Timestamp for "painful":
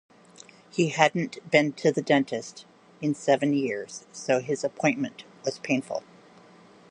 5.59-6.01